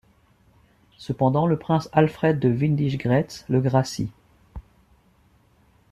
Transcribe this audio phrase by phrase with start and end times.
[0.97, 4.09] Cependant, le prince Alfred de Windisch-Graetz le gracie.